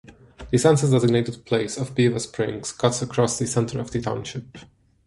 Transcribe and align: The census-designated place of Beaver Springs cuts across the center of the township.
The 0.49 0.57
census-designated 0.57 1.45
place 1.45 1.77
of 1.77 1.93
Beaver 1.93 2.17
Springs 2.17 2.71
cuts 2.71 3.03
across 3.03 3.37
the 3.37 3.45
center 3.45 3.79
of 3.79 3.91
the 3.91 4.01
township. 4.01 4.57